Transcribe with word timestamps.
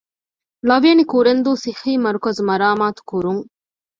ޅ. 0.75 1.03
ކުރެންދޫ 1.11 1.51
ޞިއްޙީމަރުކަޒު 1.63 2.41
މަރާމާތުކުރުން 2.49 3.41